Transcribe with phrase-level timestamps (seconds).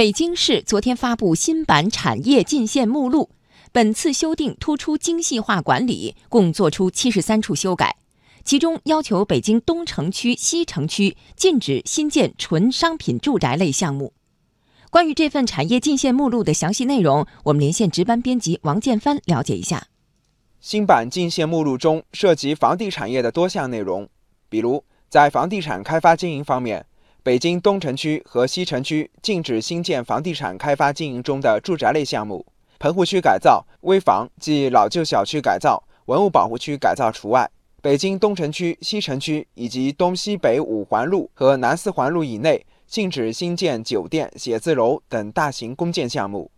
[0.00, 3.28] 北京市昨天发布新版产业进线目录，
[3.70, 7.98] 本次修订突出精细化管理，共作出七十三处修改。
[8.42, 14.14] 其中要求北京东城区、西城区禁止新建纯商品住宅类项目。
[14.88, 19.88] 关于这份产业进线目录的详细内容，我们连线值班编辑王建帆了解一下。
[20.60, 24.08] 新版进线目录中涉及房地产业的多项内容，
[24.48, 26.86] 比如在房地产开发经营方面。
[27.22, 32.46] 北京东城区和西城区禁止新建房地产开发经营中的住宅类项目，
[32.78, 37.50] 棚户区改造、危房即老旧小区改造、文物保护区改造除外。
[37.82, 46.50] 北京东城区、西城区以及东西北五环路和南四环路以内禁止新建酒店、写字楼等大型公建项目。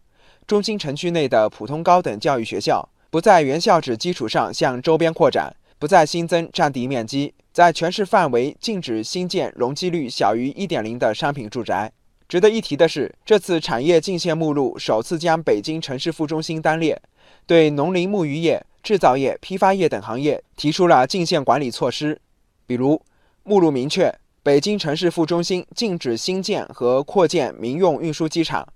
[0.46, 7.34] 中心城区内的普通高等教育学校不在原校址基础上向周边扩展，不再新增占地面积。
[7.52, 11.92] 在全市范围禁止新建容积率小于一点零的商品住宅。
[12.26, 17.00] 值得一提的是，这次产业进线目录首次将北京城市副中心单列，
[17.46, 22.18] 对农林牧渔业、制造业、批发业等行业提出了进线管理措施。
[22.66, 22.98] 比如，
[23.42, 24.10] 目录明确，
[24.42, 28.66] 北京城市副中心禁止新建和扩建民用运输机场，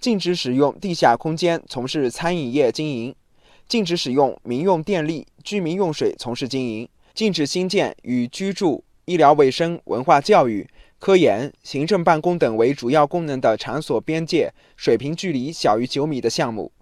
[0.00, 3.14] 禁止使用地下空间从事餐饮业经营，
[3.68, 6.88] 禁止使用民用电力、居民用水从事经营。
[7.14, 16.72] 禁止新建与居住、医疗卫生、文化教育、科研、行政办公等为主要功能的场所边界水平距离小于九米的项目。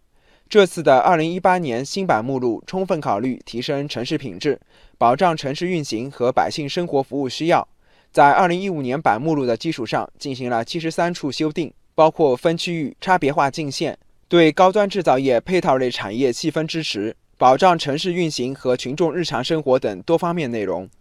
[0.49, 4.59] 这次的二零一八年新版目录充分考虑提升城市品质、
[4.97, 7.69] 保障城市运行和百姓生活服务需要，
[8.11, 17.15] 在二零一五年版目录的基础上进行了七十三处修订，包括分区域差别化进线、对高端制造业配套类产业细分支持。
[17.43, 20.89] 保障城市运行和群众日常生活等多方面内容。